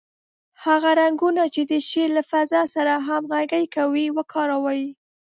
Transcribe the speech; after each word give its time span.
هغه 0.65 0.91
رنګونه 1.01 1.43
چې 1.53 1.61
د 1.71 1.73
شعر 1.89 2.09
له 2.17 2.23
فضا 2.31 2.61
سره 2.75 2.93
همغږي 3.07 3.65
کوي، 3.75 4.05
وکاروئ. 4.17 4.83